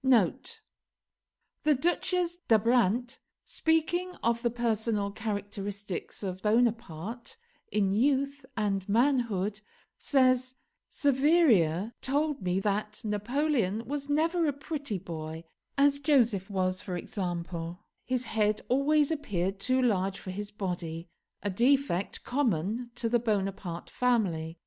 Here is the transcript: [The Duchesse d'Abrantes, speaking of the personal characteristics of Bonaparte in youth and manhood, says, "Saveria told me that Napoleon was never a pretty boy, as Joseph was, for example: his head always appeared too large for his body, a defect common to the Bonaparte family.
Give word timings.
[The 0.03 1.75
Duchesse 1.79 2.37
d'Abrantes, 2.47 3.19
speaking 3.45 4.15
of 4.23 4.41
the 4.41 4.49
personal 4.49 5.11
characteristics 5.11 6.23
of 6.23 6.41
Bonaparte 6.41 7.37
in 7.71 7.91
youth 7.91 8.43
and 8.57 8.89
manhood, 8.89 9.61
says, 9.99 10.55
"Saveria 10.89 11.93
told 12.01 12.41
me 12.41 12.59
that 12.61 13.01
Napoleon 13.05 13.85
was 13.85 14.09
never 14.09 14.47
a 14.47 14.53
pretty 14.53 14.97
boy, 14.97 15.43
as 15.77 15.99
Joseph 15.99 16.49
was, 16.49 16.81
for 16.81 16.97
example: 16.97 17.81
his 18.03 18.23
head 18.23 18.63
always 18.69 19.11
appeared 19.11 19.59
too 19.59 19.83
large 19.83 20.17
for 20.17 20.31
his 20.31 20.49
body, 20.49 21.09
a 21.43 21.51
defect 21.51 22.23
common 22.23 22.89
to 22.95 23.07
the 23.07 23.19
Bonaparte 23.19 23.91
family. 23.91 24.57